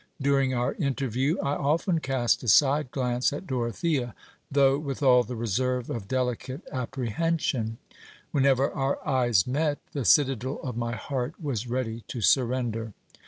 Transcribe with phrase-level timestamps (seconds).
[0.19, 4.15] During our interview, I often cast a side glance at Dorothea,
[4.49, 7.77] though with all the reserve of delicate apprehension;
[8.31, 12.93] whenever our eyes met, the citadel of my heart was ready to surrender.